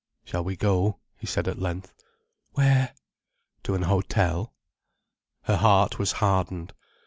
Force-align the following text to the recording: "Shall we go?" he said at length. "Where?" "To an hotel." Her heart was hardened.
"Shall 0.25 0.43
we 0.43 0.55
go?" 0.55 0.97
he 1.15 1.27
said 1.27 1.47
at 1.47 1.59
length. 1.59 1.93
"Where?" 2.53 2.91
"To 3.61 3.75
an 3.75 3.83
hotel." 3.83 4.51
Her 5.43 5.57
heart 5.57 5.99
was 5.99 6.13
hardened. 6.13 6.73